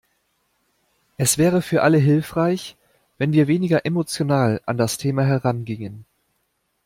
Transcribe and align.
Es 1.17 1.37
wäre 1.37 1.61
für 1.61 1.83
alle 1.83 1.99
hilfreich, 1.99 2.75
wenn 3.19 3.33
wir 3.33 3.45
weniger 3.45 3.85
emotional 3.85 4.59
an 4.65 4.75
das 4.77 4.97
Thema 4.97 5.21
herangingen. 5.25 6.05